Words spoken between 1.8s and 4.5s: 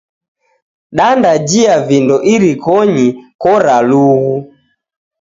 vindo irikonyi koralughu!